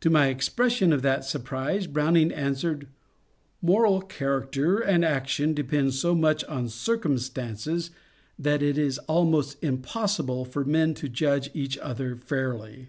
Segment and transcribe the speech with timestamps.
[0.00, 2.86] To my expression of that surprise Browning answered, ^^
[3.60, 7.90] Moral character and action depend so much on circumstances
[8.38, 12.88] that it is almost impossible for men to judge each other fairly."